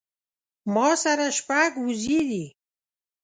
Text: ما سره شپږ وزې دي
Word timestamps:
ما 0.73 0.89
سره 1.03 1.25
شپږ 1.37 1.71
وزې 1.85 2.19
دي 2.29 2.43